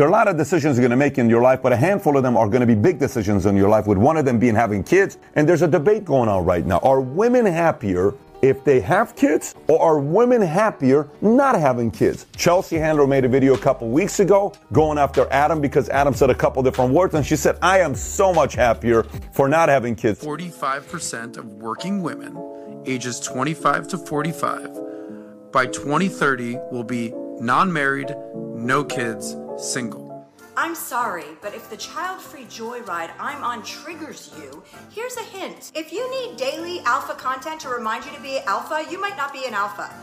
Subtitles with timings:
[0.00, 1.76] There are a lot of decisions you're going to make in your life, but a
[1.76, 4.24] handful of them are going to be big decisions in your life, with one of
[4.24, 5.18] them being having kids.
[5.36, 6.78] And there's a debate going on right now.
[6.78, 12.24] Are women happier if they have kids, or are women happier not having kids?
[12.34, 16.30] Chelsea Handler made a video a couple weeks ago going after Adam because Adam said
[16.30, 19.02] a couple different words, and she said, I am so much happier
[19.34, 20.24] for not having kids.
[20.24, 28.82] 45% of working women ages 25 to 45 by 2030 will be non married, no
[28.82, 30.26] kids, single.
[30.56, 35.70] I'm sorry, but if the child free joyride I'm on triggers you, here's a hint.
[35.74, 39.32] If you need daily alpha content to remind you to be alpha, you might not
[39.32, 39.94] be an alpha.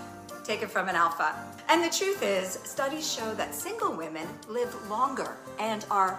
[0.43, 1.35] Take it from an alpha.
[1.67, 6.17] And the truth is, studies show that single women live longer and are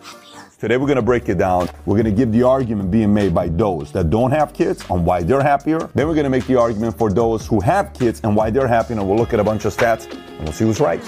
[0.00, 0.42] happier.
[0.58, 1.68] Today we're going to break it down.
[1.84, 5.04] We're going to give the argument being made by those that don't have kids on
[5.04, 5.90] why they're happier.
[5.94, 8.68] Then we're going to make the argument for those who have kids and why they're
[8.68, 8.94] happy.
[8.94, 11.02] And we'll look at a bunch of stats and we'll see who's right.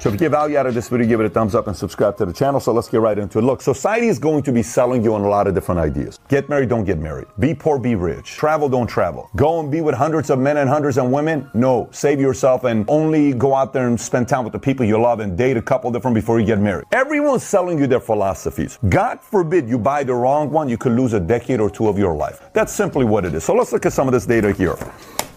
[0.00, 1.76] So if you get value out of this video, give it a thumbs up and
[1.76, 2.60] subscribe to the channel.
[2.60, 3.42] So let's get right into it.
[3.42, 6.20] Look, society is going to be selling you on a lot of different ideas.
[6.28, 7.26] Get married, don't get married.
[7.40, 8.36] Be poor, be rich.
[8.36, 9.28] Travel, don't travel.
[9.34, 11.50] Go and be with hundreds of men and hundreds of women.
[11.52, 15.00] No, save yourself and only go out there and spend time with the people you
[15.00, 16.86] love and date a couple different before you get married.
[16.92, 18.78] Everyone's selling you their philosophies.
[18.88, 21.98] God forbid you buy the wrong one, you could lose a decade or two of
[21.98, 22.40] your life.
[22.52, 23.42] That's simply what it is.
[23.42, 24.78] So let's look at some of this data here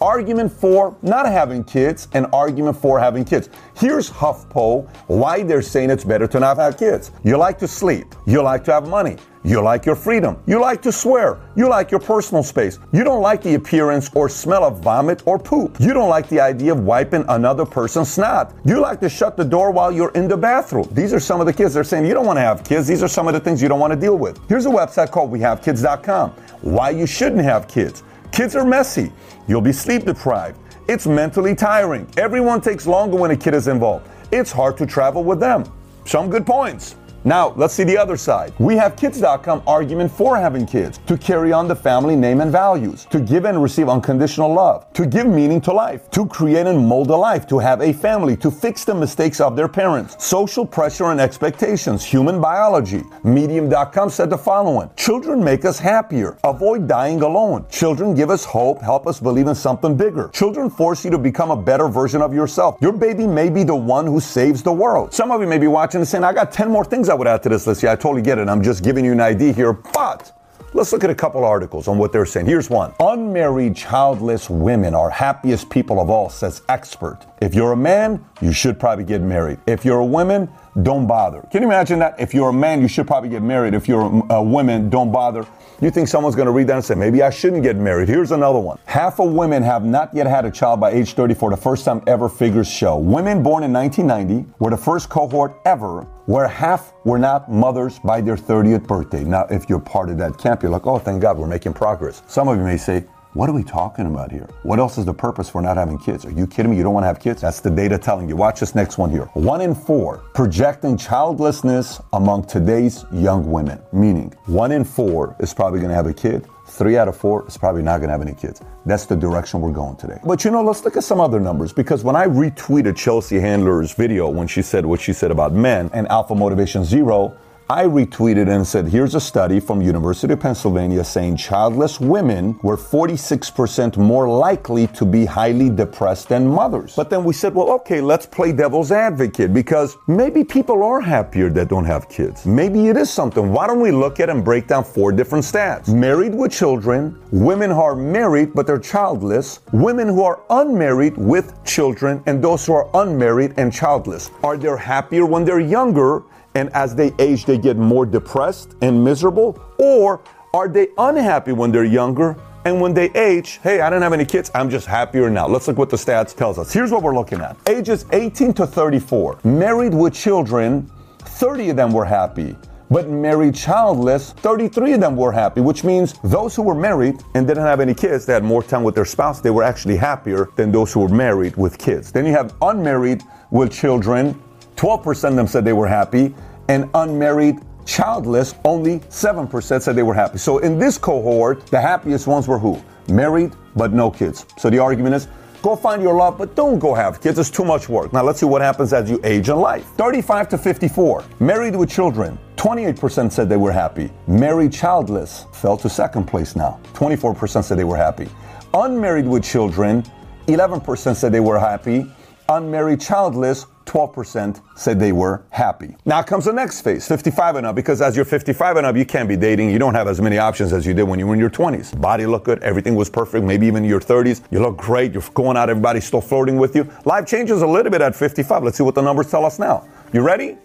[0.02, 3.50] argument for not having kids and argument for having kids.
[3.76, 7.12] Here's HuffPo why they're saying it's better to not have kids.
[7.24, 8.16] You like to sleep.
[8.26, 9.18] You like to have money.
[9.44, 10.38] You like your freedom.
[10.46, 11.40] You like to swear.
[11.56, 12.78] You like your personal space.
[12.92, 15.78] You don't like the appearance or smell of vomit or poop.
[15.80, 18.54] You don't like the idea of wiping another person's snot.
[18.66, 20.88] You like to shut the door while you're in the bathroom.
[20.92, 21.74] These are some of the kids.
[21.74, 22.88] They're saying you don't want to have kids.
[22.88, 24.40] These are some of the things you don't want to deal with.
[24.48, 26.32] Here's a website called WeHaveKids.com.
[26.62, 28.04] Why you shouldn't have kids.
[28.32, 29.12] Kids are messy.
[29.48, 30.58] You'll be sleep deprived.
[30.88, 32.08] It's mentally tiring.
[32.18, 34.08] Everyone takes longer when a kid is involved.
[34.32, 35.66] It's hard to travel with them.
[36.06, 36.96] Some good points.
[37.24, 38.54] Now, let's see the other side.
[38.58, 43.06] We have kids.com argument for having kids, to carry on the family name and values,
[43.12, 47.12] to give and receive unconditional love, to give meaning to life, to create and mold
[47.12, 51.12] a life, to have a family, to fix the mistakes of their parents, social pressure
[51.12, 53.04] and expectations, human biology.
[53.24, 56.38] Medium.com said the following Children make us happier.
[56.44, 57.66] Avoid dying alone.
[57.70, 60.30] Children give us hope, help us believe in something bigger.
[60.30, 62.78] Children force you to become a better version of yourself.
[62.82, 65.14] Your baby may be the one who saves the world.
[65.14, 67.28] Some of you may be watching and saying, I got 10 more things I would
[67.28, 67.84] add to this list.
[67.84, 68.48] Yeah, I totally get it.
[68.48, 69.74] I'm just giving you an idea here.
[69.74, 70.32] But
[70.74, 72.46] let's look at a couple articles on what they're saying.
[72.46, 77.20] Here's one Unmarried, childless women are happiest people of all, says expert.
[77.42, 79.60] If you're a man, you should probably get married.
[79.68, 80.50] If you're a woman,
[80.82, 81.42] don't bother.
[81.52, 82.20] Can you imagine that?
[82.20, 83.74] If you're a man, you should probably get married.
[83.74, 85.46] If you're a, a woman, don't bother.
[85.82, 88.08] You think someone's going to read that and say, maybe I shouldn't get married?
[88.08, 88.78] Here's another one.
[88.86, 91.86] Half of women have not yet had a child by age 30 for the first
[91.86, 92.98] time ever, figures show.
[92.98, 98.22] Women born in 1990 were the first cohort ever where half were not mothers by
[98.22, 99.24] their 30th birthday.
[99.24, 102.22] Now, if you're part of that camp, you're like, oh, thank God, we're making progress.
[102.28, 104.48] Some of you may say, what are we talking about here?
[104.64, 106.26] What else is the purpose for not having kids?
[106.26, 106.78] Are you kidding me?
[106.78, 107.42] You don't want to have kids?
[107.42, 108.36] That's the data telling you.
[108.36, 109.26] Watch this next one here.
[109.34, 115.80] One in four projecting childlessness among today's young women, meaning one in four is probably
[115.80, 116.46] going to have a kid.
[116.68, 118.62] Three out of four is probably not going to have any kids.
[118.86, 120.20] That's the direction we're going today.
[120.26, 123.94] But you know, let's look at some other numbers because when I retweeted Chelsea Handler's
[123.94, 127.38] video when she said what she said about men and Alpha Motivation Zero,
[127.72, 132.76] I retweeted and said, here's a study from University of Pennsylvania saying childless women were
[132.76, 136.98] 46% more likely to be highly depressed than mothers.
[136.98, 141.50] But then we said, well, okay, let's play devil's advocate because maybe people are happier
[141.52, 142.46] that don't have kids.
[142.46, 143.54] Maybe it is something.
[143.54, 145.88] Why don't we look at and break down four different stats?
[145.88, 151.54] Married with children, women who are married but they're childless, women who are unmarried with
[151.64, 154.30] children, and those who are unmarried and childless.
[154.44, 156.24] Are they happier when they're younger
[156.56, 159.60] and as they age, they get more depressed and miserable?
[159.78, 160.22] Or
[160.54, 162.38] are they unhappy when they're younger?
[162.64, 165.48] And when they age, hey, I don't have any kids, I'm just happier now.
[165.48, 166.72] Let's look what the stats tells us.
[166.72, 167.58] Here's what we're looking at.
[167.68, 172.56] Ages 18 to 34, married with children, 30 of them were happy.
[172.92, 177.48] But married childless, 33 of them were happy, which means those who were married and
[177.48, 180.50] didn't have any kids, they had more time with their spouse, they were actually happier
[180.58, 182.12] than those who were married with kids.
[182.12, 184.40] Then you have unmarried with children,
[184.82, 186.34] 12% of them said they were happy,
[186.68, 190.40] and unmarried childless, only 7% said they were happy.
[190.40, 192.82] So in this cohort, the happiest ones were who?
[193.08, 194.48] Married, but no kids.
[194.58, 195.28] So the argument is
[195.62, 197.38] Go find your love, but don't go have kids.
[197.38, 198.12] It's too much work.
[198.14, 199.86] Now let's see what happens as you age in life.
[199.96, 202.40] 35 to 54, married with children.
[202.56, 204.10] 28% said they were happy.
[204.26, 206.80] Married childless fell to second place now.
[206.94, 208.28] 24% said they were happy.
[208.74, 210.02] Unmarried with children,
[210.48, 212.12] 11% said they were happy.
[212.50, 215.98] Unmarried childless, 12% said they were happy.
[216.06, 219.06] Now comes the next phase, 55 and up, because as you're 55 and up, you
[219.06, 219.70] can't be dating.
[219.70, 222.00] You don't have as many options as you did when you were in your 20s.
[222.00, 224.44] Body look good, everything was perfect, maybe even your 30s.
[224.50, 226.90] You look great, you're going out, everybody's still flirting with you.
[227.04, 228.64] Life changes a little bit at 55.
[228.64, 229.86] Let's see what the numbers tell us now.
[230.14, 230.58] You ready?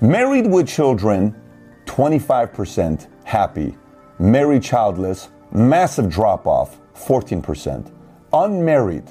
[0.00, 1.40] Married with children,
[1.86, 3.76] 25% happy.
[4.18, 7.92] Married childless, massive drop off, 14%.
[8.32, 9.04] Unmarried,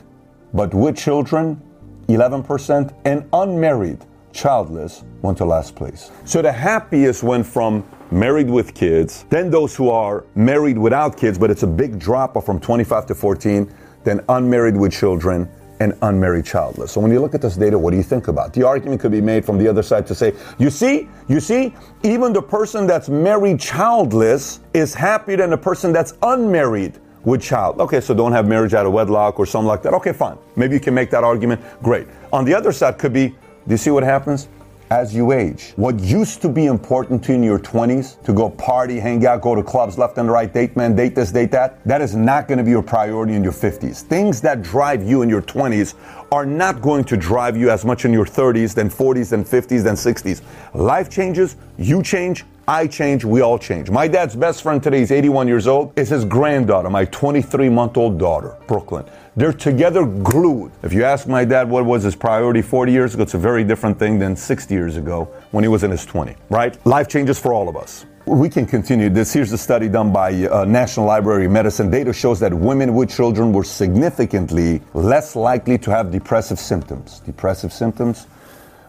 [0.53, 1.61] but with children,
[2.07, 6.11] 11%, and unmarried, childless, went to last place.
[6.25, 11.37] So the happiest went from married with kids, then those who are married without kids,
[11.37, 13.73] but it's a big drop from 25 to 14,
[14.03, 15.49] then unmarried with children,
[15.79, 16.91] and unmarried childless.
[16.91, 18.53] So when you look at this data, what do you think about?
[18.53, 21.73] The argument could be made from the other side to say, you see, you see,
[22.03, 27.81] even the person that's married childless is happier than the person that's unmarried with child.
[27.81, 29.93] Okay, so don't have marriage out of wedlock or something like that.
[29.93, 30.37] Okay, fine.
[30.55, 31.61] Maybe you can make that argument.
[31.83, 32.07] Great.
[32.31, 33.35] On the other side could be, do
[33.67, 34.47] you see what happens?
[34.89, 38.49] As you age, what used to be important to you in your 20s, to go
[38.49, 41.83] party, hang out, go to clubs left and right, date man, date this, date that,
[41.83, 44.03] that is not going to be your priority in your 50s.
[44.03, 45.95] Things that drive you in your 20s
[46.31, 49.83] are not going to drive you as much in your 30s, then 40s, then 50s,
[49.83, 50.41] then 60s.
[50.73, 53.89] Life changes, you change, I change, we all change.
[53.89, 57.95] My dad's best friend today, is 81 years old, is his granddaughter, my 23 month
[57.95, 59.05] old daughter, Brooklyn.
[59.37, 60.73] They're together glued.
[60.83, 63.63] If you ask my dad what was his priority 40 years ago, it's a very
[63.63, 66.85] different thing than 60 years ago when he was in his 20, right?
[66.85, 68.05] Life changes for all of us.
[68.25, 69.31] We can continue this.
[69.31, 71.89] Here's a study done by uh, National Library of Medicine.
[71.89, 77.21] Data shows that women with children were significantly less likely to have depressive symptoms.
[77.21, 78.27] Depressive symptoms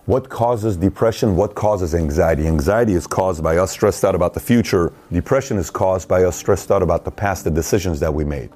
[0.08, 1.36] what causes depression?
[1.36, 2.46] What causes anxiety?
[2.46, 4.90] Anxiety is caused by us stressed out about the future.
[5.12, 8.48] Depression is caused by us stressed out about the past, the decisions that we made.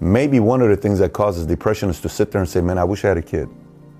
[0.00, 2.78] Maybe one of the things that causes depression is to sit there and say, Man,
[2.78, 3.48] I wish I had a kid.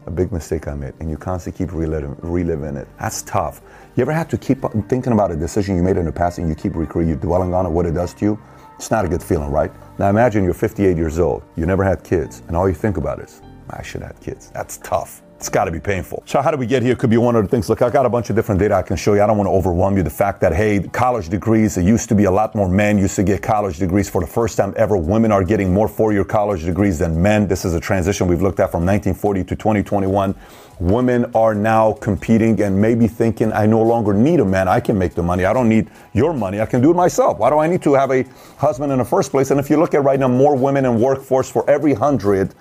[0.06, 0.94] A big mistake I made.
[0.98, 2.88] And you constantly keep reliving, reliving it.
[2.98, 3.60] That's tough.
[3.94, 6.48] You ever have to keep thinking about a decision you made in the past and
[6.48, 8.38] you keep recreating, you dwelling on it, what it does to you?
[8.74, 9.70] It's not a good feeling, right?
[10.00, 13.20] Now imagine you're 58 years old, you never had kids, and all you think about
[13.20, 13.40] is,
[13.70, 14.50] I should have kids.
[14.50, 15.22] That's tough.
[15.38, 16.24] It's got to be painful.
[16.26, 16.96] So how do we get here?
[16.96, 17.68] Could be one of the things.
[17.68, 19.22] Look, I got a bunch of different data I can show you.
[19.22, 20.02] I don't want to overwhelm you.
[20.02, 21.76] The fact that hey, college degrees.
[21.76, 24.10] It used to be a lot more men used to get college degrees.
[24.10, 27.46] For the first time ever, women are getting more four-year college degrees than men.
[27.46, 30.34] This is a transition we've looked at from 1940 to 2021.
[30.80, 34.66] Women are now competing and maybe thinking, I no longer need a man.
[34.66, 35.44] I can make the money.
[35.44, 36.60] I don't need your money.
[36.60, 37.38] I can do it myself.
[37.38, 38.24] Why do I need to have a
[38.56, 39.52] husband in the first place?
[39.52, 42.56] And if you look at right now, more women in workforce for every hundred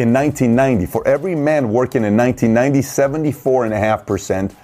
[0.00, 0.86] in 1990.
[0.86, 4.54] For every man working in 1990, 74.5%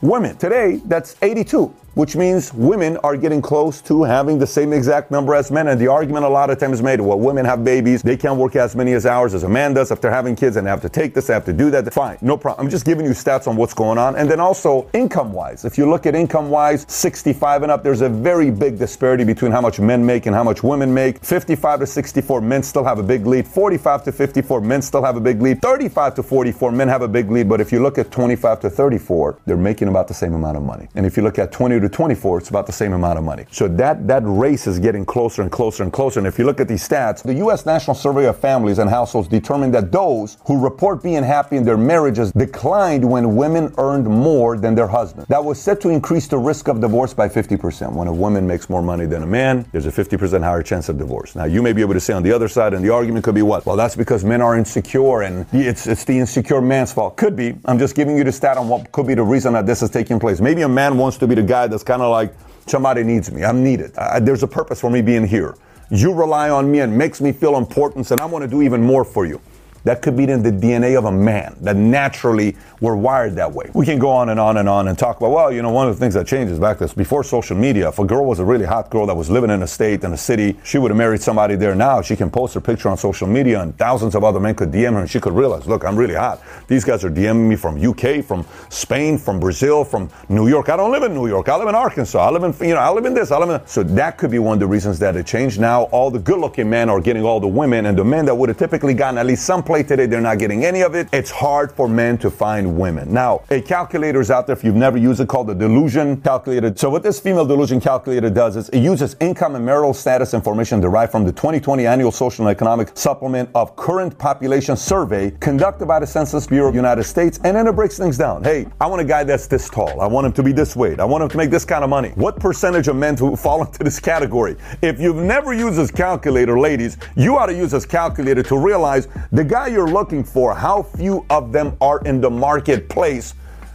[0.00, 0.36] women.
[0.36, 5.34] Today, that's 82 which means women are getting close to having the same exact number
[5.34, 5.66] as men.
[5.68, 8.54] And the argument a lot of times made, well, women have babies, they can't work
[8.54, 10.90] as many as hours as a man does after having kids and they have to
[10.90, 11.90] take this, they have to do that.
[11.94, 12.66] Fine, no problem.
[12.66, 14.14] I'm just giving you stats on what's going on.
[14.14, 18.02] And then also income wise, if you look at income wise, 65 and up, there's
[18.02, 21.24] a very big disparity between how much men make and how much women make.
[21.24, 23.48] 55 to 64, men still have a big lead.
[23.48, 25.62] 45 to 54, men still have a big lead.
[25.62, 27.48] 35 to 44, men have a big lead.
[27.48, 30.62] But if you look at 25 to 34, they're making about the same amount of
[30.62, 30.88] money.
[30.94, 33.24] And if you look at 20 to to 24, it's about the same amount of
[33.24, 33.46] money.
[33.50, 36.20] So that, that race is getting closer and closer and closer.
[36.20, 37.64] And if you look at these stats, the U.S.
[37.66, 41.76] National Survey of Families and Households determined that those who report being happy in their
[41.76, 45.26] marriages declined when women earned more than their husband.
[45.28, 47.92] That was said to increase the risk of divorce by 50%.
[47.92, 50.98] When a woman makes more money than a man, there's a 50% higher chance of
[50.98, 51.36] divorce.
[51.36, 53.34] Now, you may be able to say on the other side, and the argument could
[53.34, 53.64] be what?
[53.66, 57.16] Well, that's because men are insecure and it's, it's the insecure man's fault.
[57.16, 57.56] Could be.
[57.64, 59.90] I'm just giving you the stat on what could be the reason that this is
[59.90, 60.40] taking place.
[60.40, 62.32] Maybe a man wants to be the guy that's kind of like,
[62.66, 63.44] somebody needs me.
[63.44, 63.94] I'm needed.
[63.98, 65.56] I, there's a purpose for me being here.
[65.90, 68.82] You rely on me and makes me feel important, and I want to do even
[68.82, 69.40] more for you.
[69.86, 73.70] That could be in the DNA of a man, that naturally we're wired that way.
[73.72, 75.88] We can go on and on and on and talk about, well, you know, one
[75.88, 78.44] of the things that changes back this before social media, if a girl was a
[78.44, 80.98] really hot girl that was living in a state, and a city, she would have
[80.98, 82.02] married somebody there now.
[82.02, 84.94] She can post her picture on social media and thousands of other men could DM
[84.94, 86.42] her and she could realize, look, I'm really hot.
[86.66, 90.68] These guys are DMing me from UK, from Spain, from Brazil, from New York.
[90.68, 91.48] I don't live in New York.
[91.48, 92.18] I live in Arkansas.
[92.18, 93.30] I live in, you know, I live in this.
[93.30, 93.60] I live in.
[93.60, 93.70] That.
[93.70, 95.60] So that could be one of the reasons that it changed.
[95.60, 98.34] Now all the good looking men are getting all the women and the men that
[98.34, 100.94] would have typically gotten at least some place play today, they're not getting any of
[100.94, 101.06] it.
[101.12, 103.12] It's hard for men to find women.
[103.12, 106.72] Now, a calculator is out there if you've never used it called the delusion calculator.
[106.76, 110.80] So what this female delusion calculator does is it uses income and marital status information
[110.80, 116.00] derived from the 2020 annual social and economic supplement of current population survey conducted by
[116.00, 117.38] the Census Bureau of the United States.
[117.44, 118.44] And then it breaks things down.
[118.44, 120.00] Hey, I want a guy that's this tall.
[120.00, 121.00] I want him to be this weight.
[121.00, 122.10] I want him to make this kind of money.
[122.14, 124.56] What percentage of men to fall into this category?
[124.80, 129.08] If you've never used this calculator, ladies, you ought to use this calculator to realize
[129.32, 133.34] the guy you're looking for, how few of them are in the marketplace.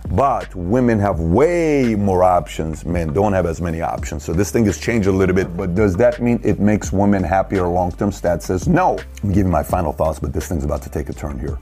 [0.09, 2.83] But women have way more options.
[2.85, 4.23] Men don't have as many options.
[4.23, 5.55] So this thing has changed a little bit.
[5.55, 8.11] But does that mean it makes women happier long term?
[8.11, 8.97] Stat says no.
[9.23, 11.59] I'm giving my final thoughts, but this thing's about to take a turn here.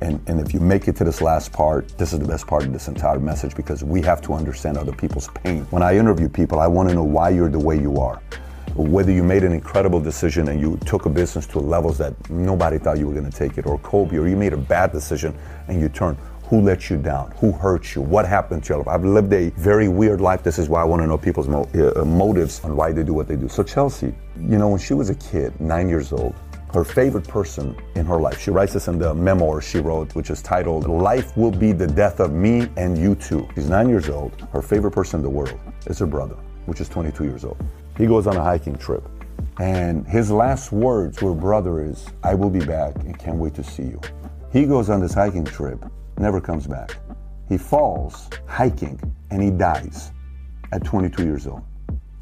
[0.00, 2.64] And, and if you make it to this last part, this is the best part
[2.64, 5.64] of this entire message because we have to understand other people's pain.
[5.70, 8.20] When I interview people, I want to know why you're the way you are
[8.74, 12.78] whether you made an incredible decision and you took a business to levels that nobody
[12.78, 15.36] thought you were going to take it, or Kobe, or you made a bad decision
[15.68, 16.16] and you turned.
[16.44, 17.30] Who let you down?
[17.36, 18.02] Who hurt you?
[18.02, 18.88] What happened to life?
[18.88, 20.42] I've lived a very weird life.
[20.42, 23.14] This is why I want to know people's mo- uh, motives and why they do
[23.14, 23.48] what they do.
[23.48, 26.34] So, Chelsea, you know, when she was a kid, nine years old,
[26.74, 28.40] her favorite person in her life.
[28.40, 31.86] She writes this in the memoir she wrote, which is titled Life Will Be the
[31.86, 33.48] Death of Me and You Too.
[33.54, 34.40] She's nine years old.
[34.52, 36.36] Her favorite person in the world is her brother,
[36.66, 37.62] which is 22 years old.
[38.02, 39.08] He goes on a hiking trip.
[39.60, 43.54] And his last words to her brother is, I will be back and can't wait
[43.54, 44.00] to see you.
[44.52, 45.84] He goes on this hiking trip
[46.18, 46.96] never comes back.
[47.48, 48.98] He falls hiking
[49.30, 50.10] and he dies
[50.72, 51.62] at 22 years old.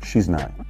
[0.04, 0.66] She's nine.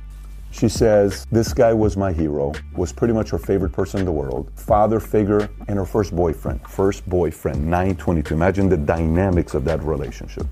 [0.53, 4.13] She says, This guy was my hero, was pretty much her favorite person in the
[4.13, 6.61] world, father figure, and her first boyfriend.
[6.69, 8.33] First boyfriend, 922.
[8.33, 10.47] Imagine the dynamics of that relationship.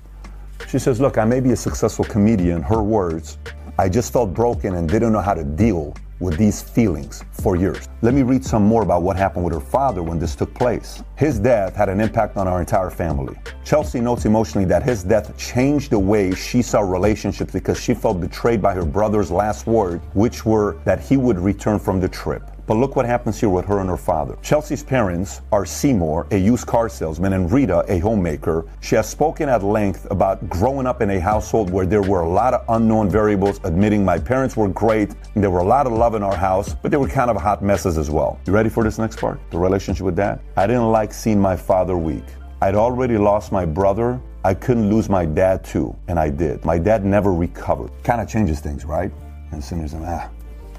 [0.67, 3.37] She says, Look, I may be a successful comedian, her words.
[3.79, 7.87] I just felt broken and didn't know how to deal with these feelings for years.
[8.01, 11.01] Let me read some more about what happened with her father when this took place.
[11.15, 13.37] His death had an impact on our entire family.
[13.63, 18.19] Chelsea notes emotionally that his death changed the way she saw relationships because she felt
[18.19, 22.51] betrayed by her brother's last words, which were that he would return from the trip.
[22.69, 24.37] But look what happens here with her and her father.
[24.43, 28.63] Chelsea's parents are Seymour, a used car salesman, and Rita, a homemaker.
[28.79, 32.29] She has spoken at length about growing up in a household where there were a
[32.29, 35.93] lot of unknown variables, admitting my parents were great, and there were a lot of
[35.93, 38.39] love in our house, but they were kind of hot messes as well.
[38.45, 39.39] You ready for this next part?
[39.49, 40.39] The relationship with dad?
[40.55, 42.25] I didn't like seeing my father weak.
[42.61, 44.21] I'd already lost my brother.
[44.45, 46.63] I couldn't lose my dad too, and I did.
[46.63, 47.89] My dad never recovered.
[48.03, 49.11] Kind of changes things, right?
[49.53, 50.29] And sinners, ah,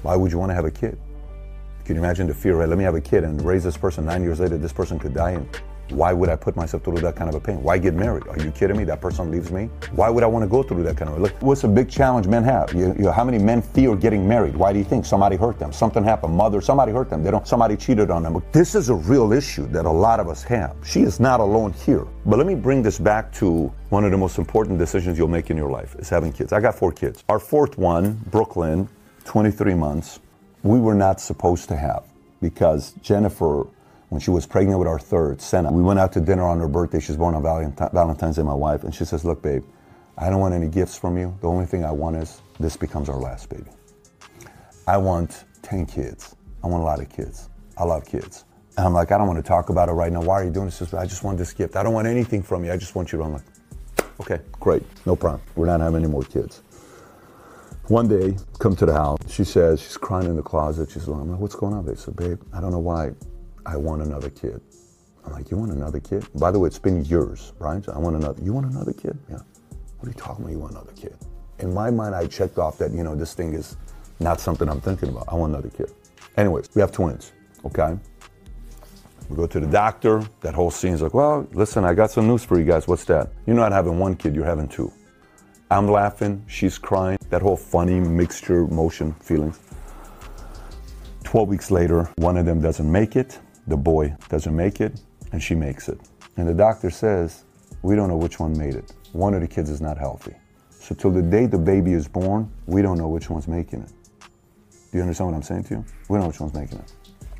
[0.03, 0.97] why would you want to have a kid?
[1.85, 2.69] Can you imagine the fear, right?
[2.69, 5.13] Let me have a kid and raise this person nine years later, this person could
[5.13, 5.31] die.
[5.31, 5.47] And
[5.91, 7.61] why would I put myself through that kind of a pain?
[7.61, 8.27] Why get married?
[8.27, 8.83] Are you kidding me?
[8.85, 9.69] That person leaves me?
[9.91, 11.33] Why would I want to go through that kind of look?
[11.41, 12.73] What's a big challenge men have?
[12.73, 14.55] You, you how many men fear getting married?
[14.55, 15.73] Why do you think somebody hurt them?
[15.73, 16.33] Something happened.
[16.33, 17.23] Mother, somebody hurt them.
[17.23, 17.47] They don't.
[17.47, 18.41] Somebody cheated on them.
[18.51, 20.75] This is a real issue that a lot of us have.
[20.85, 22.07] She is not alone here.
[22.25, 25.49] But let me bring this back to one of the most important decisions you'll make
[25.49, 26.53] in your life is having kids.
[26.53, 27.23] I got four kids.
[27.27, 28.87] Our fourth one, Brooklyn,
[29.25, 30.19] 23 months,
[30.63, 32.03] we were not supposed to have
[32.41, 33.67] because Jennifer,
[34.09, 36.67] when she was pregnant with our third, Senna, we went out to dinner on her
[36.67, 36.99] birthday.
[36.99, 39.63] She was born on Valentine's Day, my wife, and she says, Look, babe,
[40.17, 41.35] I don't want any gifts from you.
[41.41, 43.69] The only thing I want is this becomes our last baby.
[44.87, 46.35] I want 10 kids.
[46.63, 47.49] I want a lot of kids.
[47.77, 48.45] I love kids.
[48.77, 50.21] And I'm like, I don't want to talk about it right now.
[50.21, 50.93] Why are you doing this?
[50.93, 51.75] I just want this gift.
[51.75, 52.71] I don't want anything from you.
[52.71, 53.23] I just want you to.
[53.23, 53.43] I'm like,
[54.19, 55.41] okay, great, no problem.
[55.55, 56.61] We're not having any more kids.
[57.91, 59.19] One day, come to the house.
[59.27, 60.91] She says she's crying in the closet.
[60.91, 61.85] She's like, I'm like, what's going on?
[61.85, 63.11] They said, babe, I don't know why
[63.65, 64.61] I want another kid.
[65.25, 66.25] I'm like, you want another kid?
[66.35, 67.85] By the way, it's been years, right?
[67.89, 68.41] I want another.
[68.41, 69.19] You want another kid?
[69.29, 69.39] Yeah.
[69.97, 70.53] What are you talking about?
[70.53, 71.17] You want another kid?
[71.59, 73.75] In my mind, I checked off that you know this thing is
[74.21, 75.25] not something I'm thinking about.
[75.27, 75.91] I want another kid.
[76.37, 77.33] Anyways, we have twins.
[77.65, 77.99] Okay.
[79.27, 80.23] We go to the doctor.
[80.39, 82.87] That whole scene's like, well, listen, I got some news for you guys.
[82.87, 83.33] What's that?
[83.45, 84.33] You're not having one kid.
[84.33, 84.93] You're having two.
[85.71, 89.57] I'm laughing, she's crying, that whole funny mixture, motion feelings.
[91.23, 94.99] 12 weeks later, one of them doesn't make it, the boy doesn't make it,
[95.31, 95.97] and she makes it.
[96.35, 97.45] And the doctor says,
[97.83, 98.91] We don't know which one made it.
[99.13, 100.35] One of the kids is not healthy.
[100.71, 103.91] So, till the day the baby is born, we don't know which one's making it.
[104.91, 105.85] Do you understand what I'm saying to you?
[106.09, 106.93] We don't know which one's making it.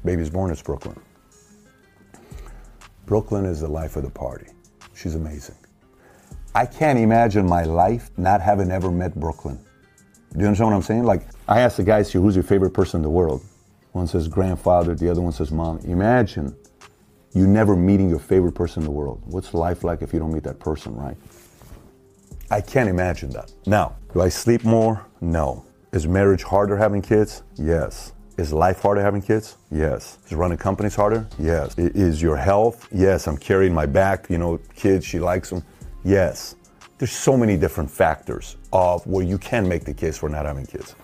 [0.06, 0.98] Baby's born, it's Brooklyn.
[3.06, 4.48] Brooklyn is the life of the party.
[4.96, 5.56] She's amazing.
[6.53, 9.58] I can't imagine my life not having ever met Brooklyn.
[10.34, 11.03] Do you understand what I'm saying?
[11.03, 13.43] Like, I asked the guys here, who's your favorite person in the world?
[13.93, 15.79] One says grandfather, the other one says mom.
[15.79, 16.55] Imagine
[17.34, 19.22] you never meeting your favorite person in the world.
[19.25, 21.17] What's life like if you don't meet that person, right?
[22.50, 23.51] I can't imagine that.
[23.65, 25.05] Now, do I sleep more?
[25.22, 25.65] No.
[25.93, 27.43] Is marriage harder having kids?
[27.55, 28.12] Yes.
[28.38, 29.58] Is life harder having kids?
[29.72, 30.17] Yes.
[30.25, 31.27] Is running companies harder?
[31.39, 31.77] Yes.
[31.77, 32.88] Is your health?
[32.91, 33.27] Yes.
[33.27, 35.63] I'm carrying my back, you know, kids, she likes them.
[36.03, 36.55] Yes.
[36.98, 40.65] There's so many different factors of where you can make the case for not having
[40.65, 40.96] kids.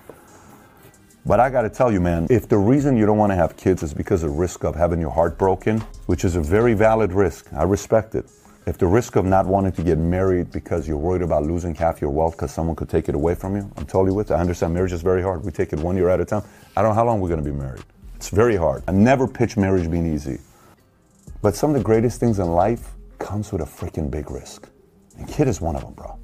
[1.26, 3.58] But I got to tell you, man, if the reason you don't want to have
[3.58, 6.74] kids is because of the risk of having your heart broken, which is a very
[6.74, 8.30] valid risk, I respect it.
[8.66, 12.00] If the risk of not wanting to get married because you're worried about losing half
[12.00, 14.36] your wealth because someone could take it away from you, I'm totally with it.
[14.36, 15.44] I understand marriage is very hard.
[15.44, 16.44] We take it one year at a time.
[16.76, 17.84] I don't know how long we're going to be married.
[18.16, 18.84] It's very hard.
[18.88, 20.40] I never pitch marriage being easy.
[21.42, 24.70] But some of the greatest things in life comes with a freaking big risk.
[25.26, 26.18] Kid is one of them, bro.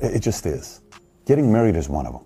[0.00, 0.80] It, it just is.
[1.26, 2.24] Getting married is one of them.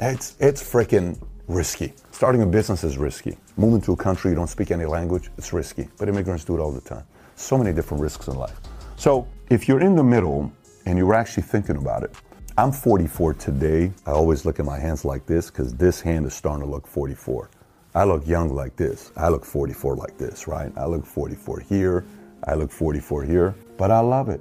[0.00, 1.92] It's it's freaking risky.
[2.10, 3.36] Starting a business is risky.
[3.56, 5.88] Moving to a country you don't speak any language, it's risky.
[5.98, 7.04] But immigrants do it all the time.
[7.36, 8.58] So many different risks in life.
[8.96, 10.52] So if you're in the middle
[10.86, 12.14] and you're actually thinking about it,
[12.56, 13.92] I'm 44 today.
[14.06, 16.86] I always look at my hands like this because this hand is starting to look
[16.86, 17.50] 44.
[17.94, 19.12] I look young like this.
[19.16, 20.72] I look 44 like this, right?
[20.76, 22.04] I look 44 here.
[22.46, 23.54] I look 44 here.
[23.76, 24.40] But I love it.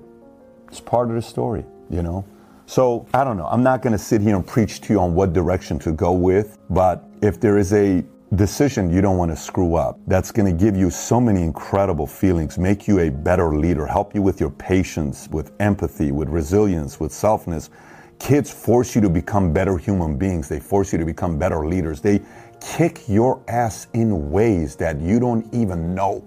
[0.73, 2.25] It's part of the story, you know?
[2.65, 3.45] So I don't know.
[3.45, 6.13] I'm not going to sit here and preach to you on what direction to go
[6.13, 8.03] with, but if there is a
[8.33, 12.07] decision you don't want to screw up, that's going to give you so many incredible
[12.07, 16.99] feelings, make you a better leader, help you with your patience, with empathy, with resilience,
[16.99, 17.69] with selfness.
[18.17, 20.49] Kids force you to become better human beings.
[20.49, 22.01] They force you to become better leaders.
[22.01, 22.19] They
[22.59, 26.25] kick your ass in ways that you don't even know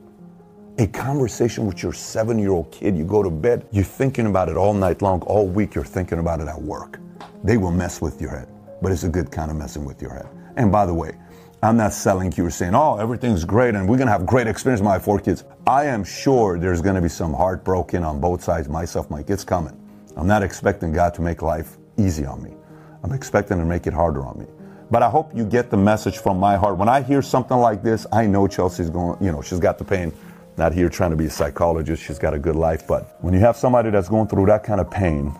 [0.79, 2.97] a conversation with your seven year old kid.
[2.97, 6.19] You go to bed, you're thinking about it all night long, all week, you're thinking
[6.19, 7.01] about it at work.
[7.43, 8.49] They will mess with your head,
[8.83, 10.29] but it's a good kind of messing with your head.
[10.57, 11.17] And by the way,
[11.63, 14.81] I'm not selling you or saying, oh, everything's great and we're gonna have great experience
[14.81, 15.45] with my four kids.
[15.67, 19.81] I am sure there's gonna be some heartbroken on both sides, myself, my kids coming.
[20.17, 22.55] I'm not expecting God to make life easy on me.
[23.03, 24.47] I'm expecting to make it harder on me.
[24.91, 26.77] But I hope you get the message from my heart.
[26.77, 29.85] When I hear something like this, I know Chelsea's going, you know, she's got the
[29.85, 30.13] pain.
[30.57, 32.03] Not here trying to be a psychologist.
[32.03, 32.87] She's got a good life.
[32.87, 35.37] But when you have somebody that's going through that kind of pain,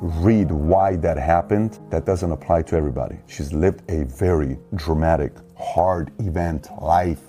[0.00, 1.78] read why that happened.
[1.90, 3.18] That doesn't apply to everybody.
[3.28, 7.20] She's lived a very dramatic, hard event life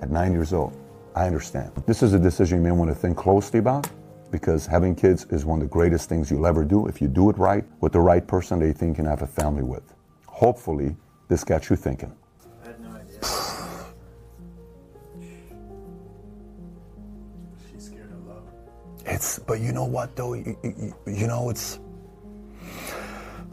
[0.00, 0.76] at nine years old.
[1.14, 1.72] I understand.
[1.86, 3.88] This is a decision you may want to think closely about
[4.30, 7.30] because having kids is one of the greatest things you'll ever do if you do
[7.30, 9.94] it right with the right person that you think you can have a family with.
[10.26, 10.96] Hopefully,
[11.28, 12.14] this got you thinking.
[19.06, 20.34] It's, but you know what though?
[20.34, 21.78] You, you, you know, it's.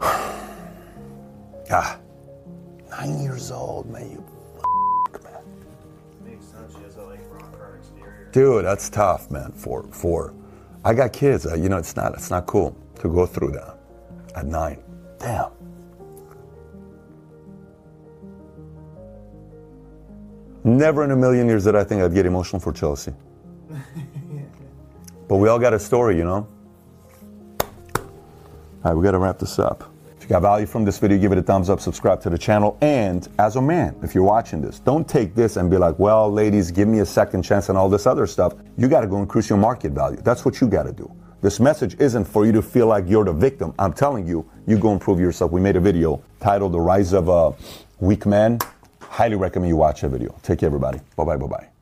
[0.00, 1.98] ah,
[2.90, 4.10] nine years old, man.
[4.10, 4.24] You,
[5.14, 5.42] f- man.
[6.24, 6.74] Makes sense.
[6.74, 7.20] She has a like
[7.78, 8.28] exterior.
[8.32, 9.52] Dude, that's tough, man.
[9.52, 10.34] For for,
[10.84, 11.46] I got kids.
[11.46, 13.78] Uh, you know, it's not it's not cool to go through that
[14.34, 14.82] at nine.
[15.20, 15.52] Damn.
[20.64, 23.12] Never in a million years did I think I'd get emotional for Chelsea.
[25.28, 26.46] But we all got a story, you know.
[28.84, 29.90] All right, we got to wrap this up.
[30.16, 32.38] If you got value from this video, give it a thumbs up, subscribe to the
[32.38, 32.78] channel.
[32.80, 36.30] And as a man, if you're watching this, don't take this and be like, well,
[36.30, 38.54] ladies, give me a second chance and all this other stuff.
[38.78, 40.18] You got to go increase your market value.
[40.22, 41.14] That's what you got to do.
[41.42, 43.74] This message isn't for you to feel like you're the victim.
[43.78, 45.52] I'm telling you, you go improve yourself.
[45.52, 47.52] We made a video titled The Rise of a
[48.00, 48.60] Weak Man.
[49.00, 50.34] Highly recommend you watch that video.
[50.42, 51.00] Take care, everybody.
[51.16, 51.73] Bye bye, bye bye.